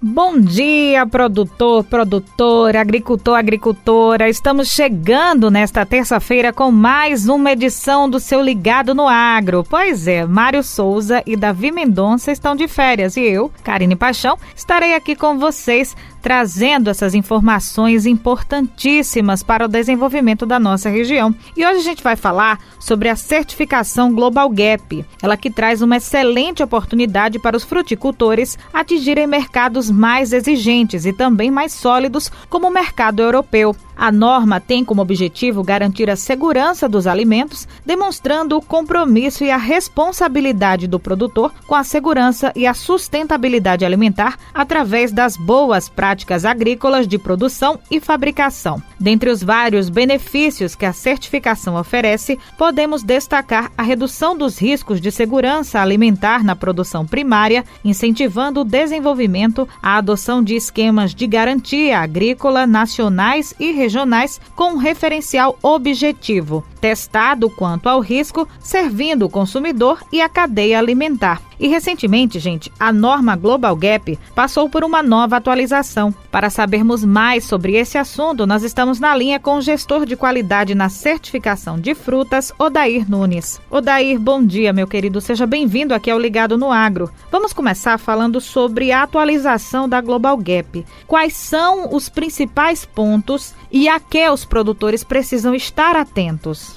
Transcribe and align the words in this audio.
Bom 0.00 0.38
dia, 0.38 1.04
produtor, 1.06 1.82
produtora, 1.82 2.80
agricultor, 2.80 3.36
agricultora. 3.36 4.28
Estamos 4.28 4.68
chegando 4.68 5.50
nesta 5.50 5.84
terça-feira 5.84 6.52
com 6.52 6.70
mais 6.70 7.28
uma 7.28 7.50
edição 7.50 8.08
do 8.08 8.20
seu 8.20 8.40
Ligado 8.40 8.94
no 8.94 9.08
Agro. 9.08 9.64
Pois 9.68 10.06
é, 10.06 10.24
Mário 10.24 10.62
Souza 10.62 11.20
e 11.26 11.34
Davi 11.34 11.72
Mendonça 11.72 12.30
estão 12.30 12.54
de 12.54 12.68
férias 12.68 13.16
e 13.16 13.22
eu, 13.22 13.50
Karine 13.64 13.96
Paixão, 13.96 14.38
estarei 14.54 14.94
aqui 14.94 15.16
com 15.16 15.36
vocês 15.36 15.96
trazendo 16.22 16.90
essas 16.90 17.14
informações 17.14 18.06
importantíssimas 18.06 19.42
para 19.42 19.64
o 19.64 19.68
desenvolvimento 19.68 20.44
da 20.44 20.58
nossa 20.58 20.88
região. 20.88 21.34
E 21.56 21.64
hoje 21.64 21.78
a 21.78 21.82
gente 21.82 22.02
vai 22.02 22.16
falar 22.16 22.60
sobre 22.78 23.08
a 23.08 23.16
certificação 23.16 24.12
Global 24.12 24.48
Gap, 24.50 25.04
ela 25.22 25.36
que 25.36 25.50
traz 25.50 25.80
uma 25.80 25.96
excelente 25.96 26.62
oportunidade 26.62 27.38
para 27.38 27.56
os 27.56 27.64
fruticultores 27.64 28.58
atingirem 28.72 29.26
mercados 29.26 29.87
mais 29.90 30.32
exigentes 30.32 31.04
e 31.04 31.12
também 31.12 31.50
mais 31.50 31.72
sólidos, 31.72 32.30
como 32.48 32.68
o 32.68 32.72
mercado 32.72 33.22
europeu. 33.22 33.74
A 33.98 34.12
norma 34.12 34.60
tem 34.60 34.84
como 34.84 35.02
objetivo 35.02 35.64
garantir 35.64 36.08
a 36.08 36.14
segurança 36.14 36.88
dos 36.88 37.04
alimentos, 37.08 37.66
demonstrando 37.84 38.56
o 38.56 38.62
compromisso 38.62 39.42
e 39.42 39.50
a 39.50 39.56
responsabilidade 39.56 40.86
do 40.86 41.00
produtor 41.00 41.52
com 41.66 41.74
a 41.74 41.82
segurança 41.82 42.52
e 42.54 42.64
a 42.64 42.74
sustentabilidade 42.74 43.84
alimentar 43.84 44.38
através 44.54 45.10
das 45.10 45.36
boas 45.36 45.88
práticas 45.88 46.44
agrícolas 46.44 47.08
de 47.08 47.18
produção 47.18 47.80
e 47.90 47.98
fabricação. 47.98 48.80
Dentre 49.00 49.30
os 49.30 49.42
vários 49.42 49.88
benefícios 49.88 50.76
que 50.76 50.86
a 50.86 50.92
certificação 50.92 51.74
oferece, 51.74 52.38
podemos 52.56 53.02
destacar 53.02 53.72
a 53.76 53.82
redução 53.82 54.38
dos 54.38 54.58
riscos 54.58 55.00
de 55.00 55.10
segurança 55.10 55.80
alimentar 55.80 56.44
na 56.44 56.54
produção 56.54 57.04
primária, 57.04 57.64
incentivando 57.84 58.60
o 58.60 58.64
desenvolvimento, 58.64 59.68
a 59.82 59.96
adoção 59.96 60.40
de 60.40 60.54
esquemas 60.54 61.12
de 61.12 61.26
garantia 61.26 61.98
agrícola 61.98 62.64
nacionais 62.64 63.52
e 63.58 63.72
regionais 63.72 63.87
regionais 63.88 64.38
com 64.54 64.72
um 64.72 64.76
referencial 64.76 65.58
objetivo, 65.62 66.62
testado 66.80 67.50
quanto 67.50 67.88
ao 67.88 68.00
risco, 68.00 68.48
servindo 68.60 69.26
o 69.26 69.30
consumidor 69.30 70.00
e 70.12 70.20
a 70.20 70.28
cadeia 70.28 70.78
alimentar. 70.78 71.42
E 71.60 71.66
recentemente, 71.66 72.38
gente, 72.38 72.70
a 72.78 72.92
norma 72.92 73.34
Global 73.34 73.74
Gap 73.74 74.16
passou 74.34 74.70
por 74.70 74.84
uma 74.84 75.02
nova 75.02 75.36
atualização. 75.36 76.14
Para 76.30 76.50
sabermos 76.50 77.04
mais 77.04 77.44
sobre 77.44 77.74
esse 77.74 77.98
assunto, 77.98 78.46
nós 78.46 78.62
estamos 78.62 79.00
na 79.00 79.14
linha 79.16 79.40
com 79.40 79.56
o 79.56 79.60
gestor 79.60 80.06
de 80.06 80.14
qualidade 80.14 80.74
na 80.74 80.88
certificação 80.88 81.78
de 81.80 81.94
frutas, 81.94 82.52
Odair 82.58 83.10
Nunes. 83.10 83.60
Odair, 83.68 84.20
bom 84.20 84.44
dia, 84.44 84.72
meu 84.72 84.86
querido. 84.86 85.20
Seja 85.20 85.46
bem-vindo 85.46 85.94
aqui 85.94 86.10
ao 86.10 86.18
Ligado 86.18 86.56
no 86.56 86.70
Agro. 86.70 87.10
Vamos 87.30 87.52
começar 87.52 87.98
falando 87.98 88.40
sobre 88.40 88.92
a 88.92 89.02
atualização 89.02 89.88
da 89.88 90.00
Global 90.00 90.36
Gap. 90.36 90.86
Quais 91.08 91.32
são 91.32 91.92
os 91.92 92.08
principais 92.08 92.84
pontos 92.84 93.52
e 93.72 93.88
a 93.88 93.98
que 93.98 94.28
os 94.28 94.44
produtores 94.44 95.02
precisam 95.02 95.54
estar 95.54 95.96
atentos? 95.96 96.67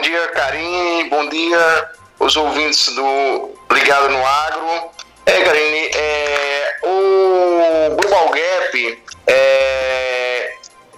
Bom 0.00 0.08
dia, 0.08 0.28
Karine. 0.28 1.10
Bom 1.10 1.28
dia, 1.28 1.90
os 2.18 2.34
ouvintes 2.34 2.86
do 2.94 3.50
Ligado 3.70 4.08
no 4.08 4.26
Agro. 4.26 4.90
É, 5.26 5.42
Karine, 5.42 5.90
é, 5.94 6.78
o 6.84 7.96
Global 8.00 8.30
Gap, 8.30 9.02
é, 9.26 10.54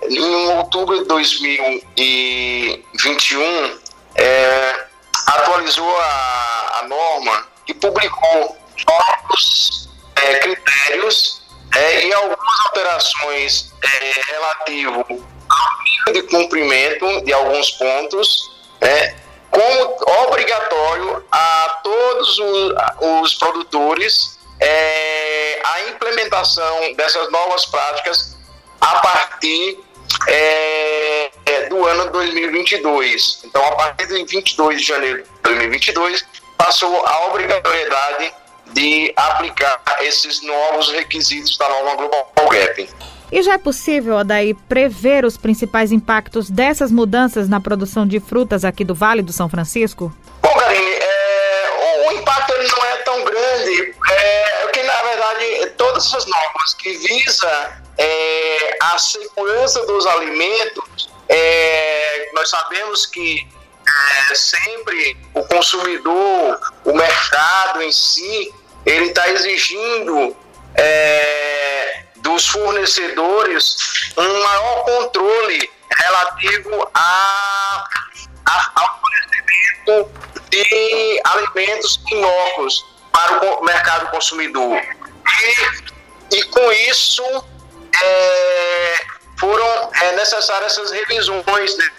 em 0.09 0.57
outubro 0.57 1.01
de 1.01 1.07
2021, 1.07 3.81
é, 4.15 4.85
atualizou 5.27 5.99
a, 5.99 6.79
a, 6.79 6.83
norma 6.87 7.49
e 7.67 7.75
publicou 7.75 8.57
novos 8.87 9.89
é, 10.15 10.35
critérios 10.37 11.43
é, 11.75 12.07
e 12.07 12.15
algumas 12.15 12.61
alterações 12.67 13.75
é, 13.83 14.13
relativo 14.33 15.05
ao 15.49 15.83
nível 15.83 16.13
de 16.13 16.23
cumprimento 16.29 17.25
de 17.25 17.33
alguns 17.33 17.73
pontos, 17.73 18.52
né, 18.83 19.15
como 19.51 19.97
obrigatório 20.27 21.25
a 21.31 21.81
todos 21.83 22.39
os, 22.39 22.75
os 23.23 23.35
produtores 23.35 24.39
é, 24.61 25.61
a 25.65 25.81
implementação 25.91 26.95
dessas 26.95 27.31
novas 27.31 27.67
práticas 27.67 28.37
a 28.81 29.01
partir 29.01 29.79
é, 30.29 31.31
é 31.47 31.69
do 31.69 31.85
ano 31.87 32.11
2022. 32.11 33.43
Então, 33.45 33.65
a 33.65 33.73
partir 33.73 34.07
de 34.07 34.25
22 34.25 34.81
de 34.81 34.87
janeiro 34.87 35.23
de 35.23 35.29
2022, 35.43 36.25
passou 36.57 37.05
a 37.07 37.27
obrigatoriedade 37.27 38.33
de 38.73 39.13
aplicar 39.17 39.81
esses 40.01 40.43
novos 40.43 40.91
requisitos 40.91 41.57
da 41.59 41.69
norma 41.69 41.97
Global 41.97 42.49
Gap. 42.51 42.89
E 43.33 43.43
já 43.43 43.55
é 43.55 43.59
possível, 43.59 44.23
daí, 44.23 44.53
prever 44.53 45.25
os 45.25 45.39
principais 45.39 45.91
impactos 45.91 46.51
dessas 46.51 46.93
mudanças 46.93 47.49
na 47.49 47.59
produção 47.59 48.07
de 48.07 48.21
frutas 48.21 48.63
aqui 48.63 48.85
do 48.85 48.95
Vale 48.95 49.23
do 49.23 49.33
São 49.33 49.49
Francisco? 49.49 50.15
Bom, 50.43 50.53
Karine, 50.53 50.93
é, 50.93 52.09
o 52.09 52.13
impacto 52.13 52.53
ele 52.53 52.69
não 52.69 52.85
é 52.85 52.97
tão 52.97 53.25
grande, 53.25 53.95
é, 54.11 54.69
que 54.71 54.83
na 54.83 55.03
verdade 55.03 55.67
todas 55.79 56.05
essas 56.05 56.27
normas 56.27 56.75
que 56.75 56.93
visa 56.93 57.83
é, 57.97 58.77
a 58.83 58.99
segurança 58.99 59.87
dos 59.87 60.07
alimentos, 60.07 61.09
é, 61.27 62.31
nós 62.35 62.51
sabemos 62.51 63.07
que 63.07 63.49
é, 64.31 64.35
sempre 64.35 65.17
o 65.33 65.43
consumidor, 65.45 66.61
o 66.85 66.93
mercado 66.93 67.81
em 67.81 67.93
si, 67.93 68.53
ele 68.85 69.07
está 69.07 69.27
exigindo 69.31 70.37
dos 72.43 72.47
fornecedores 72.49 73.77
um 74.17 74.43
maior 74.43 74.85
controle 74.85 75.71
relativo 75.97 76.91
a, 76.93 77.85
a, 78.47 78.71
ao 78.75 79.01
fornecimento 79.01 80.11
de 80.51 81.21
alimentos 81.25 82.01
inóculos 82.11 82.85
para 83.13 83.45
o 83.45 83.65
mercado 83.65 84.11
consumidor. 84.11 84.77
E, 86.31 86.37
e 86.37 86.43
com 86.45 86.73
isso 86.73 87.23
é, 88.03 88.95
foram 89.39 89.91
é, 90.01 90.13
necessárias 90.17 90.73
essas 90.73 90.91
revisões 90.91 91.77
nesse 91.77 91.93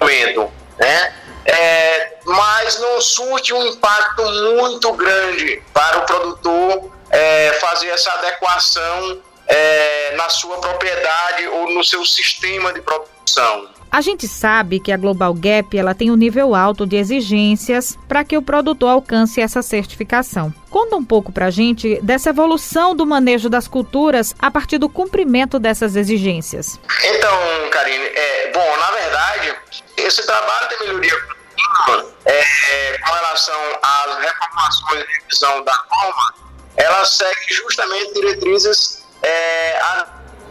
momento. 0.00 0.52
Né? 0.78 1.14
É, 1.46 2.18
mas 2.24 2.78
não 2.80 3.00
surte 3.00 3.54
um 3.54 3.66
impacto 3.66 4.22
muito 4.22 4.92
grande 4.92 5.62
para 5.72 5.98
o 5.98 6.06
produtor 6.06 6.92
é, 7.10 7.52
fazer 7.60 7.88
essa 7.88 8.12
adequação 8.12 9.22
é, 9.48 10.14
na 10.16 10.28
sua 10.28 10.58
propriedade 10.58 11.46
ou 11.48 11.70
no 11.72 11.82
seu 11.82 12.04
sistema 12.04 12.72
de 12.72 12.80
produção. 12.82 13.68
A 13.90 14.02
gente 14.02 14.28
sabe 14.28 14.80
que 14.80 14.92
a 14.92 14.96
Global 14.98 15.32
Gap 15.32 15.76
ela 15.76 15.94
tem 15.94 16.10
um 16.10 16.16
nível 16.16 16.54
alto 16.54 16.86
de 16.86 16.96
exigências 16.96 17.98
para 18.06 18.22
que 18.22 18.36
o 18.36 18.42
produtor 18.42 18.90
alcance 18.90 19.40
essa 19.40 19.62
certificação. 19.62 20.52
Conta 20.68 20.96
um 20.96 21.04
pouco 21.04 21.32
para 21.32 21.46
a 21.46 21.50
gente 21.50 21.98
dessa 22.02 22.28
evolução 22.28 22.94
do 22.94 23.06
manejo 23.06 23.48
das 23.48 23.66
culturas 23.66 24.34
a 24.38 24.50
partir 24.50 24.76
do 24.76 24.90
cumprimento 24.90 25.58
dessas 25.58 25.96
exigências. 25.96 26.78
Então, 27.02 27.70
Karine, 27.70 28.04
é, 28.04 28.50
bom, 28.52 28.76
na 28.76 28.90
verdade, 28.90 29.56
esse 29.96 30.24
trabalho 30.26 30.68
de 30.68 30.84
melhoria 30.84 31.14
contínua 31.22 32.14
é, 32.26 32.98
com 32.98 33.10
relação 33.10 33.60
às 33.82 34.18
reformações 34.18 35.02
e 35.02 35.22
revisão 35.22 35.64
da 35.64 35.80
norma, 35.90 36.34
ela 36.76 37.04
segue 37.06 37.54
justamente 37.54 38.12
diretrizes 38.12 38.97
é, 39.22 39.78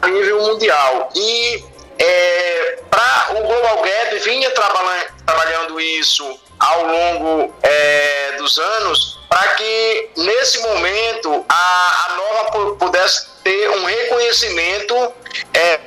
a 0.01 0.07
nível 0.07 0.41
mundial. 0.41 1.09
E 1.15 1.63
é, 1.99 2.79
para 2.89 3.39
o 3.39 3.43
Global 3.43 3.81
Gap 3.81 4.19
vinha 4.19 4.51
trabalhando, 4.51 5.79
isso 5.79 6.39
ao 6.59 6.85
longo 6.85 7.53
é, 7.61 8.31
dos 8.37 8.57
anos 8.57 9.17
para 9.29 9.47
que 9.55 10.09
nesse 10.17 10.59
momento 10.59 11.45
a, 11.47 12.05
a 12.05 12.15
norma 12.15 12.75
pudesse 12.75 13.27
ter 13.43 13.69
um 13.71 13.85
reconhecimento 13.85 15.13
é, 15.53 15.79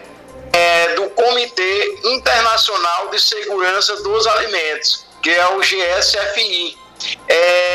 é, 0.53 0.95
do 0.95 1.11
Comitê 1.11 1.99
Internacional 2.05 3.09
de 3.09 3.21
Segurança 3.21 3.97
dos 4.03 4.27
Alimentos, 4.27 5.07
que 5.23 5.31
é 5.31 5.47
o 5.49 5.61
GSFI. 5.61 6.79
É, 7.29 7.70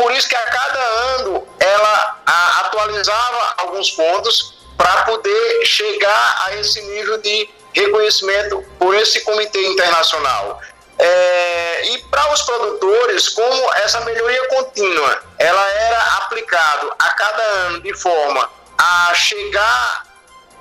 por 0.00 0.10
isso 0.12 0.26
que 0.28 0.34
a 0.34 0.44
cada 0.46 0.80
ano 1.18 1.46
ela 1.58 2.22
a, 2.24 2.60
atualizava 2.60 3.54
alguns 3.58 3.90
pontos 3.90 4.54
para 4.78 5.02
poder 5.02 5.66
chegar 5.66 6.42
a 6.46 6.54
esse 6.56 6.80
nível 6.80 7.18
de 7.18 7.50
reconhecimento 7.74 8.64
por 8.78 8.94
esse 8.94 9.20
comitê 9.20 9.62
internacional. 9.66 10.58
É, 10.98 11.84
e 11.92 11.98
para 12.04 12.32
os 12.32 12.42
produtores, 12.42 13.28
como 13.28 13.74
essa 13.74 14.00
melhoria 14.00 14.48
contínua, 14.48 15.22
ela 15.38 15.68
era 15.70 16.02
aplicada 16.16 16.94
a 16.98 17.08
cada 17.10 17.42
ano 17.42 17.80
de 17.80 17.94
forma 17.94 18.50
a 18.78 19.14
chegar 19.14 20.04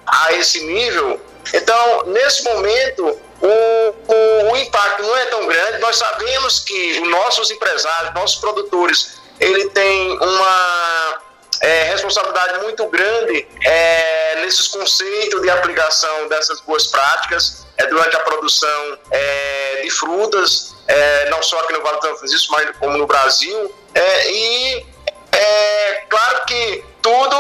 a 0.06 0.34
esse 0.34 0.60
nível, 0.66 1.22
Então, 1.54 2.04
nesse 2.08 2.44
momento, 2.44 3.18
o, 3.42 3.48
o, 3.48 4.52
o, 4.52 4.58
impacto 4.58 5.02
não 5.02 5.16
é 5.18 5.26
tão 5.28 5.48
grande. 5.48 5.80
Nós 5.80 5.96
sabemos 5.96 6.60
que 6.60 7.00
os 7.00 7.10
nossos 7.10 7.50
empresários, 7.52 8.14
nossos 8.14 8.40
produtores, 8.40 9.19
ele 9.40 9.70
tem 9.70 10.18
uma 10.20 11.22
é, 11.62 11.84
responsabilidade 11.84 12.60
muito 12.64 12.86
grande 12.88 13.48
é, 13.66 14.42
nesses 14.42 14.68
conceitos 14.68 15.42
de 15.42 15.50
aplicação 15.50 16.28
dessas 16.28 16.62
boas 16.62 16.88
práticas 16.88 17.66
é, 17.78 17.86
durante 17.88 18.16
a 18.16 18.20
produção 18.22 18.98
é, 19.12 19.82
de 19.84 19.90
frutas, 19.92 20.76
é, 20.88 21.30
não 21.30 21.42
só 21.42 21.60
aqui 21.62 21.74
no 21.74 21.82
Vale 21.82 21.98
do 21.98 22.02
São 22.02 22.18
Francisco, 22.18 22.52
mas 22.52 22.78
como 22.78 22.98
no 22.98 23.08
Brasil. 23.08 23.76
É, 23.94 24.32
e 24.32 24.86
é 25.32 26.06
claro 26.10 26.46
que 26.46 26.84
tudo 27.02 27.36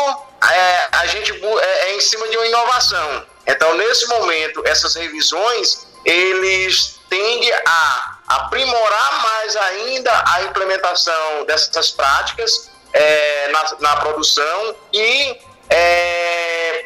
é, 0.50 0.88
a 0.92 1.06
gente 1.08 1.34
é, 1.34 1.96
em 1.96 2.02
cima 2.02 2.28
de 2.28 2.38
uma 2.38 2.48
inovação. 2.48 3.26
Então, 3.46 3.76
nesse 3.76 4.08
momento, 4.08 4.62
essas 4.66 4.96
revisões, 4.96 5.88
eles 6.06 7.00
tendem 7.10 7.52
a 7.66 8.19
aprimorar 8.30 9.24
mais 9.24 9.56
ainda 9.56 10.24
a 10.28 10.44
implementação 10.44 11.46
dessas 11.46 11.90
práticas 11.92 12.70
é, 12.94 13.48
na, 13.50 13.76
na, 13.80 13.96
produção 13.98 14.76
e 14.94 15.38
é, 15.70 16.86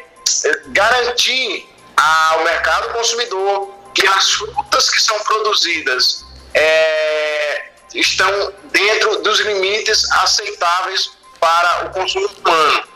garantir 0.68 1.68
ao 1.96 2.44
mercado 2.44 2.92
consumidor 2.94 3.74
que 3.94 4.06
as 4.06 4.30
frutas 4.32 4.90
que 4.90 5.00
são 5.00 5.18
produzidas 5.20 6.24
é, 6.54 7.68
estão 7.94 8.52
dentro 8.64 9.22
dos 9.22 9.38
limites 9.40 10.10
aceitáveis 10.12 11.10
para 11.38 11.86
o 11.86 11.90
consumo 11.90 12.26
humano. 12.26 12.88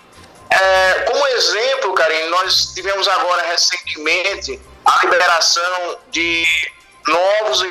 É, 0.51 0.95
como 1.03 1.27
exemplo, 1.29 1.93
Karim, 1.93 2.31
nós 2.31 2.73
tivemos 2.75 3.07
agora 3.07 3.43
recentemente 3.51 4.59
a 4.85 5.05
liberação 5.05 5.99
de 6.11 6.45
novos 7.07 7.67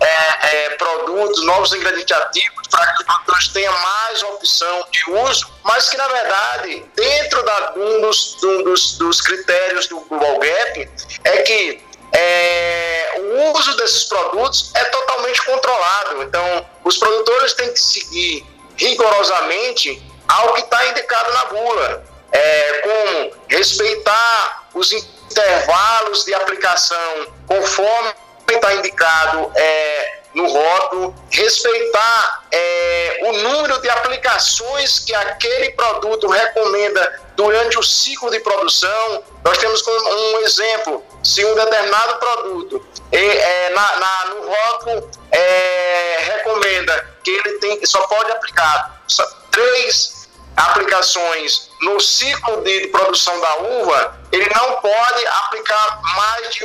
é, 0.00 0.66
é, 0.66 0.70
produtos, 0.70 1.44
novos 1.44 1.72
ingredientes 1.72 2.16
ativos 2.16 2.66
para 2.70 2.86
que 2.92 3.00
os 3.00 3.04
produtores 3.04 3.48
tenham 3.48 3.78
mais 3.78 4.22
opção 4.22 4.86
de 4.90 5.10
uso, 5.10 5.50
mas 5.64 5.88
que 5.88 5.96
na 5.96 6.08
verdade, 6.08 6.84
dentro 6.94 7.42
da, 7.42 7.72
um, 7.76 8.00
dos, 8.00 8.42
um 8.42 8.62
dos, 8.62 8.98
dos 8.98 9.20
critérios 9.20 9.86
do 9.88 10.00
Global 10.00 10.38
Gap, 10.38 10.90
é 11.24 11.42
que 11.42 11.82
é, 12.12 13.12
o 13.18 13.52
uso 13.58 13.76
desses 13.76 14.04
produtos 14.04 14.70
é 14.74 14.84
totalmente 14.84 15.42
controlado. 15.44 16.22
Então, 16.22 16.66
os 16.84 16.96
produtores 16.96 17.52
têm 17.54 17.72
que 17.72 17.80
seguir 17.80 18.46
rigorosamente 18.76 20.02
ao 20.28 20.54
que 20.54 20.60
está 20.60 20.86
indicado 20.88 21.32
na 21.32 21.44
bula, 21.46 22.04
é, 22.32 22.72
como 22.82 23.32
respeitar 23.48 24.68
os 24.74 24.92
intervalos 24.92 26.24
de 26.24 26.34
aplicação 26.34 27.26
conforme 27.46 28.14
está 28.56 28.74
indicado 28.74 29.52
é, 29.56 30.18
no 30.34 30.46
rótulo, 30.46 31.14
respeitar 31.30 32.44
é, 32.50 33.20
o 33.24 33.32
número 33.32 33.80
de 33.80 33.88
aplicações 33.88 34.98
que 35.00 35.14
aquele 35.14 35.70
produto 35.70 36.28
recomenda 36.28 37.20
durante 37.36 37.78
o 37.78 37.82
ciclo 37.82 38.30
de 38.30 38.40
produção. 38.40 39.22
Nós 39.44 39.58
temos 39.58 39.82
um 39.86 40.40
exemplo, 40.40 41.04
se 41.22 41.44
um 41.44 41.54
determinado 41.54 42.18
produto 42.18 42.86
é, 43.10 43.70
na, 43.70 43.96
na, 43.96 44.24
no 44.34 44.48
rótulo 44.48 45.10
é, 45.32 46.18
recomenda 46.34 47.08
que 47.24 47.30
ele 47.30 47.58
tem, 47.58 47.84
só 47.86 48.06
pode 48.06 48.30
aplicar 48.30 49.02
três 49.50 50.17
aplicações 50.58 51.70
no 51.80 52.00
ciclo 52.00 52.62
de 52.62 52.88
produção 52.88 53.38
da 53.40 53.56
uva, 53.58 54.18
ele 54.32 54.48
não 54.54 54.80
pode 54.80 55.26
aplicar 55.26 56.00
mais 56.16 56.54
de 56.54 56.64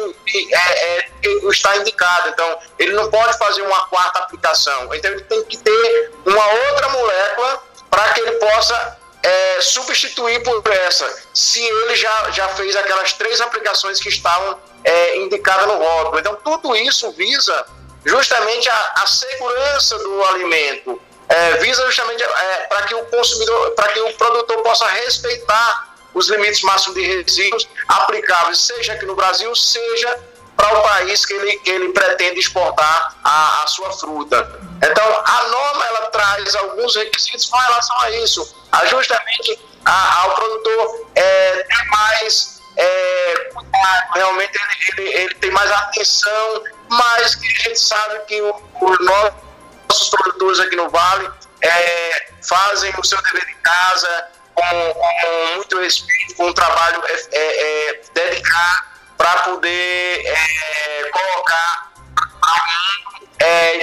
é, 0.52 0.98
é, 0.98 1.10
que 1.22 1.30
está 1.48 1.78
indicado. 1.78 2.30
Então, 2.30 2.60
ele 2.80 2.94
não 2.94 3.10
pode 3.10 3.38
fazer 3.38 3.62
uma 3.62 3.86
quarta 3.86 4.20
aplicação. 4.20 4.94
Então, 4.94 5.12
ele 5.12 5.22
tem 5.22 5.44
que 5.46 5.58
ter 5.58 6.12
uma 6.26 6.46
outra 6.46 6.90
molécula 6.90 7.64
para 7.90 8.14
que 8.14 8.22
ele 8.22 8.32
possa 8.34 8.98
é, 9.22 9.62
substituir 9.62 10.42
por 10.44 10.62
essa, 10.72 11.24
se 11.34 11.64
ele 11.64 11.96
já, 11.96 12.32
já 12.32 12.50
fez 12.50 12.76
aquelas 12.76 13.14
três 13.14 13.40
aplicações 13.40 14.00
que 14.00 14.10
estavam 14.10 14.60
é, 14.84 15.18
indicadas 15.18 15.68
no 15.68 15.78
rótulo. 15.78 16.20
Então, 16.20 16.36
tudo 16.44 16.76
isso 16.76 17.12
visa 17.12 17.66
justamente 18.04 18.68
a, 18.70 18.94
a 18.98 19.08
segurança 19.08 19.98
do 20.00 20.24
alimento, 20.24 21.02
é, 21.34 21.58
visa 21.58 21.84
justamente 21.88 22.22
é, 22.22 22.58
para 22.68 22.84
que 22.84 22.94
o 22.94 23.06
consumidor, 23.06 23.72
para 23.72 23.92
que 23.92 24.00
o 24.00 24.14
produtor 24.14 24.62
possa 24.62 24.86
respeitar 24.86 25.96
os 26.14 26.30
limites 26.30 26.62
máximos 26.62 26.96
de 26.96 27.02
resíduos 27.02 27.68
aplicáveis, 27.88 28.60
seja 28.60 28.94
aqui 28.94 29.06
no 29.06 29.16
Brasil, 29.16 29.54
seja 29.56 30.20
para 30.56 30.78
o 30.78 30.84
país 30.84 31.26
que 31.26 31.34
ele, 31.34 31.58
que 31.58 31.72
ele 31.72 31.90
pretende 31.90 32.40
exportar 32.40 33.16
a, 33.24 33.64
a 33.64 33.68
sua 33.68 33.92
fruta. 33.94 34.62
Então, 34.78 35.24
a 35.26 35.44
norma 35.48 35.86
ela 35.86 36.02
traz 36.12 36.54
alguns 36.56 36.96
requisitos 36.96 37.46
com 37.46 37.58
relação 37.58 38.00
a 38.02 38.12
isso, 38.12 38.56
a 38.72 38.86
justamente 38.86 39.60
a, 39.86 40.22
ao 40.22 40.36
produtor 40.36 41.08
é, 41.16 41.64
ter 41.64 41.86
mais 41.86 42.62
é, 42.78 43.50
cuidado, 43.56 44.14
realmente 44.14 44.52
ele, 44.56 45.02
ele, 45.10 45.18
ele, 45.24 45.36
tem 45.36 45.50
mais 45.50 45.72
atenção, 45.72 46.64
mas 46.90 47.34
que 47.34 47.48
a 47.48 47.70
gente 47.70 47.80
sabe 47.80 48.20
que 48.28 48.40
o, 48.40 48.56
o 48.82 49.04
nosso 49.04 49.53
nossos 49.94 50.10
produtores 50.10 50.60
aqui 50.60 50.76
no 50.76 50.90
Vale 50.90 51.30
é, 51.62 52.32
fazem 52.42 52.92
o 52.98 53.04
seu 53.04 53.22
dever 53.22 53.46
de 53.46 53.54
casa 53.56 54.28
com, 54.56 54.64
com 54.64 55.56
muito 55.56 55.80
respeito, 55.80 56.36
com 56.36 56.48
um 56.48 56.54
trabalho 56.54 57.02
é, 57.06 57.14
é, 57.32 57.90
é 57.90 58.02
dedicado 58.14 58.84
para 59.18 59.34
poder 59.44 60.26
é, 60.26 61.10
colocar 61.12 61.94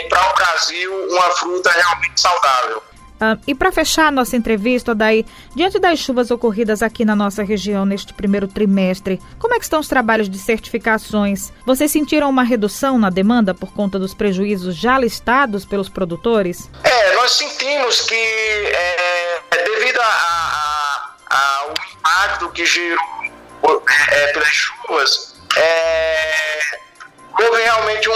para 0.08 0.30
o 0.30 0.34
Brasil 0.34 1.08
uma 1.10 1.30
fruta 1.36 1.70
realmente 1.70 2.20
saudável. 2.20 2.82
Uh, 3.20 3.38
e 3.46 3.54
para 3.54 3.70
fechar 3.70 4.06
a 4.06 4.10
nossa 4.10 4.34
entrevista, 4.34 4.94
daí, 4.94 5.26
diante 5.54 5.78
das 5.78 5.98
chuvas 5.98 6.30
ocorridas 6.30 6.82
aqui 6.82 7.04
na 7.04 7.14
nossa 7.14 7.42
região 7.42 7.84
neste 7.84 8.14
primeiro 8.14 8.48
trimestre, 8.48 9.20
como 9.38 9.54
é 9.54 9.58
que 9.58 9.64
estão 9.64 9.78
os 9.78 9.88
trabalhos 9.88 10.28
de 10.28 10.38
certificações? 10.38 11.52
Vocês 11.66 11.90
sentiram 11.90 12.30
uma 12.30 12.42
redução 12.42 12.98
na 12.98 13.10
demanda 13.10 13.54
por 13.54 13.72
conta 13.74 13.98
dos 13.98 14.14
prejuízos 14.14 14.74
já 14.74 14.98
listados 14.98 15.66
pelos 15.66 15.90
produtores? 15.90 16.70
É, 16.82 17.14
nós 17.16 17.32
sentimos 17.32 18.00
que 18.00 18.14
é, 18.14 19.40
devido 19.52 20.00
ao 21.30 21.74
impacto 21.92 22.48
que 22.50 22.64
gerou 22.64 22.98
é, 24.10 24.32
pelas 24.32 24.48
chuvas, 24.48 25.34
é, 25.56 26.60
houve 27.38 27.62
realmente 27.62 28.08
um 28.08 28.14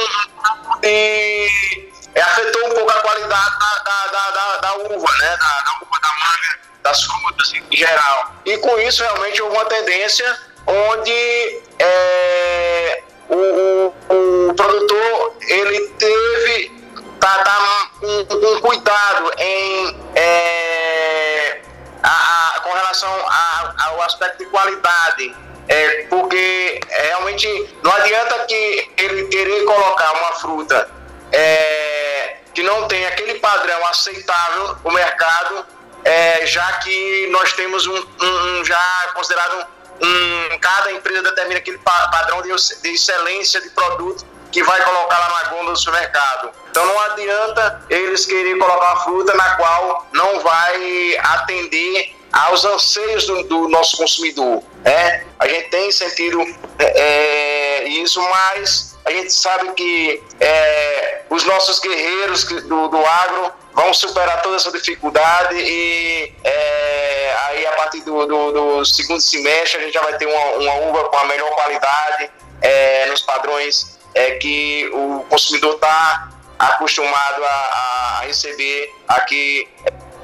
uva, 4.96 5.12
né? 5.18 5.36
Da, 5.36 5.60
da, 5.60 5.72
uva, 5.82 6.00
da 6.00 6.08
manga, 6.08 6.58
das 6.82 7.02
frutas 7.02 7.52
em 7.54 7.76
geral. 7.76 8.34
E 8.44 8.58
com 8.58 8.78
isso 8.78 9.02
realmente 9.02 9.42
houve 9.42 9.56
uma 9.56 9.64
tendência 9.66 10.38
onde 10.66 11.62
é, 11.78 13.02
o, 13.28 13.34
o, 13.36 14.48
o, 14.48 14.54
produtor 14.54 15.36
ele 15.48 15.88
teve 15.98 16.72
tá, 17.20 17.38
tá 17.42 17.88
um, 18.02 18.56
um 18.56 18.60
cuidado 18.60 19.32
em 19.38 20.00
é, 20.14 21.60
a, 22.02 22.56
a, 22.56 22.60
com 22.60 22.72
relação 22.72 23.10
a, 23.26 23.74
ao 23.86 24.02
aspecto 24.02 24.38
de 24.38 24.46
qualidade. 24.46 25.34
É, 25.66 26.06
porque 26.10 26.78
realmente 26.90 27.74
não 27.82 27.90
adianta 27.94 28.44
que 28.44 28.90
ele 28.98 29.28
querer 29.28 29.64
colocar 29.64 30.12
uma 30.12 30.32
fruta 30.32 30.90
é, 31.32 32.13
que 32.54 32.62
não 32.62 32.86
tem 32.86 33.04
aquele 33.06 33.34
padrão 33.40 33.84
aceitável 33.86 34.76
no 34.84 34.92
mercado, 34.92 35.66
é, 36.04 36.46
já 36.46 36.72
que 36.74 37.28
nós 37.30 37.52
temos 37.54 37.86
um, 37.86 37.96
um 37.96 38.64
já 38.64 39.10
considerado 39.14 39.66
um, 40.00 40.58
cada 40.58 40.92
empresa 40.92 41.22
determina 41.22 41.58
aquele 41.58 41.78
padrão 41.78 42.42
de, 42.42 42.50
de 42.82 42.88
excelência 42.90 43.60
de 43.60 43.70
produto 43.70 44.24
que 44.52 44.62
vai 44.62 44.80
colocar 44.84 45.18
lá 45.18 45.42
na 45.42 45.50
gôndola 45.50 45.72
do 45.72 45.78
supermercado. 45.78 46.50
Então 46.70 46.86
não 46.86 47.00
adianta 47.00 47.84
eles 47.90 48.24
querem 48.24 48.56
colocar 48.58 48.96
fruta 49.02 49.34
na 49.34 49.56
qual 49.56 50.06
não 50.12 50.40
vai 50.40 51.16
atender 51.18 52.14
aos 52.32 52.64
anseios 52.64 53.26
do, 53.26 53.42
do 53.44 53.68
nosso 53.68 53.96
consumidor. 53.96 54.62
Né? 54.84 55.24
A 55.38 55.48
gente 55.48 55.70
tem 55.70 55.90
sentido 55.90 56.40
é, 56.78 57.00
é 57.00 57.88
isso, 57.88 58.20
mas 58.20 58.96
a 59.04 59.10
gente 59.10 59.32
sabe 59.32 59.72
que 59.72 60.22
é, 60.40 60.93
os 61.34 61.44
nossos 61.44 61.80
guerreiros 61.80 62.44
do, 62.44 62.88
do 62.88 63.04
agro 63.04 63.52
vão 63.72 63.92
superar 63.92 64.40
toda 64.40 64.56
essa 64.56 64.70
dificuldade 64.70 65.56
e 65.56 66.32
é, 66.44 67.36
aí 67.46 67.66
a 67.66 67.72
partir 67.72 68.02
do, 68.02 68.24
do, 68.24 68.52
do, 68.52 68.84
segundo 68.84 69.20
semestre 69.20 69.80
a 69.80 69.84
gente 69.84 69.94
já 69.94 70.02
vai 70.02 70.16
ter 70.16 70.26
uma, 70.26 70.44
uma 70.58 70.74
uva 70.88 71.08
com 71.08 71.16
a 71.16 71.24
melhor 71.24 71.50
qualidade 71.50 72.30
é, 72.62 73.06
nos 73.06 73.22
padrões 73.22 73.98
é, 74.14 74.32
que 74.36 74.88
o 74.94 75.24
consumidor 75.28 75.74
está 75.74 76.28
acostumado 76.56 77.44
a, 77.44 77.48
a, 77.48 78.20
receber 78.26 78.94
aqui 79.08 79.68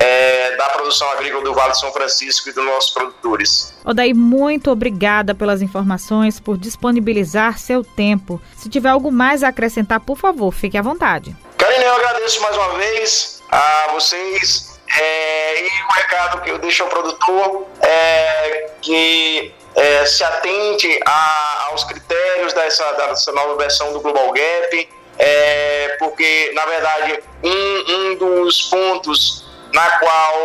é, 0.01 0.57
da 0.57 0.71
produção 0.71 1.11
agrícola 1.13 1.45
do 1.45 1.53
Vale 1.53 1.73
de 1.73 1.79
São 1.79 1.93
Francisco 1.93 2.49
e 2.49 2.53
dos 2.53 2.65
nossos 2.65 2.91
produtores. 2.91 3.75
Odaí, 3.85 4.15
muito 4.15 4.71
obrigada 4.71 5.35
pelas 5.35 5.61
informações, 5.61 6.41
por 6.41 6.57
disponibilizar 6.57 7.59
seu 7.59 7.85
tempo. 7.85 8.41
Se 8.57 8.71
tiver 8.71 8.89
algo 8.89 9.13
mais 9.13 9.43
a 9.43 9.49
acrescentar, 9.49 10.01
por 10.01 10.17
favor, 10.17 10.53
fique 10.53 10.79
à 10.79 10.83
vontade. 10.83 11.37
Karine, 11.59 11.85
eu 11.85 11.95
agradeço 11.95 12.41
mais 12.41 12.57
uma 12.57 12.79
vez 12.79 13.43
a 13.51 13.91
vocês 13.93 14.81
é, 14.99 15.63
e 15.63 15.67
o 15.67 15.93
recado 15.93 16.41
que 16.41 16.51
eu 16.51 16.59
deixo 16.59 16.83
ao 16.83 16.89
produtor 16.89 17.67
é 17.83 18.71
que 18.81 19.55
é, 19.77 20.07
se 20.07 20.25
atente 20.25 20.99
a, 21.07 21.67
aos 21.69 21.85
critérios 21.85 22.55
dessa, 22.55 22.91
dessa 22.93 23.33
nova 23.33 23.57
versão 23.57 23.93
do 23.93 24.01
Global 24.01 24.33
Gap, 24.33 24.89
é, 25.19 25.97
porque, 25.99 26.53
na 26.55 26.65
verdade, 26.65 27.23
um, 27.45 27.95
um 27.95 28.17
dos 28.17 28.63
pontos 28.63 29.50
na 29.73 29.99
qual 29.99 30.45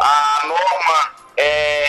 a 0.00 0.46
norma 0.46 1.10
é, 1.36 1.86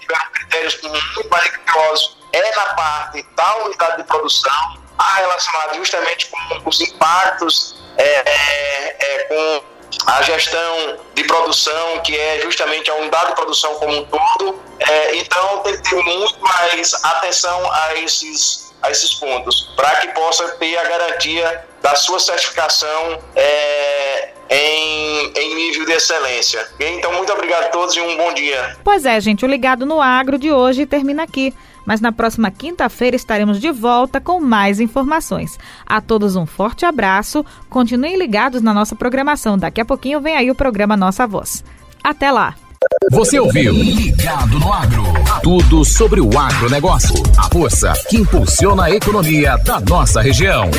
tiver 0.00 0.30
critérios 0.32 0.80
muito 0.82 1.28
mais 1.30 1.44
rigorosos 1.50 2.18
é 2.32 2.56
na 2.56 2.64
parte 2.74 3.22
da 3.36 3.56
unidade 3.58 3.98
de 3.98 4.04
produção, 4.04 4.78
a 4.98 5.14
relacionado 5.14 5.76
justamente 5.76 6.28
com 6.28 6.68
os 6.68 6.80
impactos 6.80 7.84
é, 7.96 8.04
é, 8.04 8.96
é, 8.98 9.18
com 9.24 9.74
a 10.06 10.22
gestão 10.22 10.98
de 11.14 11.24
produção, 11.24 12.00
que 12.00 12.18
é 12.18 12.40
justamente 12.40 12.90
a 12.90 12.94
unidade 12.94 13.28
de 13.28 13.34
produção 13.34 13.74
como 13.76 13.96
um 13.96 14.04
todo. 14.04 14.60
É, 14.80 15.16
então, 15.16 15.60
tem 15.60 15.76
que 15.76 15.90
ter 15.90 15.96
muito 15.96 16.40
mais 16.40 16.92
atenção 17.04 17.72
a 17.72 17.94
esses, 17.94 18.74
a 18.82 18.90
esses 18.90 19.14
pontos, 19.14 19.72
para 19.76 19.96
que 19.96 20.08
possa 20.08 20.48
ter 20.56 20.76
a 20.76 20.84
garantia 20.84 21.64
da 21.80 21.94
sua 21.94 22.18
certificação 22.18 23.22
é, 23.36 24.32
em, 24.50 24.93
em 25.36 25.54
nível 25.54 25.84
de 25.84 25.92
excelência. 25.92 26.66
Então, 26.78 27.12
muito 27.12 27.32
obrigado 27.32 27.64
a 27.64 27.68
todos 27.68 27.94
e 27.96 28.00
um 28.00 28.16
bom 28.16 28.32
dia. 28.34 28.76
Pois 28.84 29.04
é, 29.04 29.20
gente, 29.20 29.44
o 29.44 29.48
Ligado 29.48 29.84
no 29.84 30.00
Agro 30.00 30.38
de 30.38 30.52
hoje 30.52 30.86
termina 30.86 31.22
aqui 31.22 31.52
mas 31.84 32.00
na 32.00 32.12
próxima 32.12 32.50
quinta-feira 32.50 33.16
estaremos 33.16 33.60
de 33.60 33.70
volta 33.70 34.20
com 34.20 34.40
mais 34.40 34.80
informações. 34.80 35.58
A 35.86 36.00
todos 36.00 36.36
um 36.36 36.46
forte 36.46 36.84
abraço, 36.86 37.44
continuem 37.68 38.16
ligados 38.16 38.62
na 38.62 38.72
nossa 38.72 38.96
programação. 38.96 39.58
Daqui 39.58 39.80
a 39.80 39.84
pouquinho 39.84 40.20
vem 40.20 40.36
aí 40.36 40.50
o 40.50 40.54
programa 40.54 40.96
Nossa 40.96 41.26
Voz. 41.26 41.64
Até 42.02 42.30
lá! 42.30 42.54
Você 43.10 43.38
ouviu 43.38 43.72
Ligado 43.72 44.58
no 44.58 44.72
Agro. 44.72 45.04
Tudo 45.42 45.84
sobre 45.84 46.20
o 46.20 46.38
agronegócio. 46.38 47.14
A 47.38 47.48
força 47.48 47.92
que 48.08 48.18
impulsiona 48.18 48.84
a 48.84 48.90
economia 48.90 49.56
da 49.58 49.80
nossa 49.80 50.20
região. 50.20 50.70